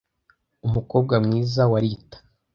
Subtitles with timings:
[0.67, 2.17] Umukobwa mwiza wa Rita